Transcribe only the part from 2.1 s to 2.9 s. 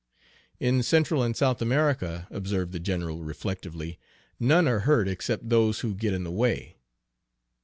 observed the